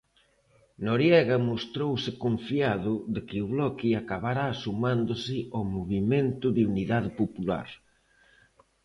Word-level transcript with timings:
Noriega 0.85 1.37
mostrouse 1.49 2.11
confiado 2.23 2.91
de 3.13 3.21
que 3.27 3.37
o 3.41 3.47
Bloque 3.53 3.89
acabará 4.01 4.47
sumándose 4.63 5.37
ao 5.55 5.63
movemento 5.75 6.47
de 6.55 6.61
unidade 6.71 7.09
popular. 7.21 7.67